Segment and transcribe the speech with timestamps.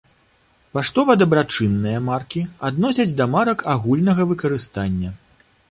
[0.77, 2.41] Паштова-дабрачынныя маркі
[2.73, 5.09] адносяць да марак агульнага выкарыстання.